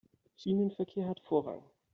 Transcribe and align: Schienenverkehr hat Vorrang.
Schienenverkehr 0.35 1.07
hat 1.07 1.19
Vorrang. 1.19 1.63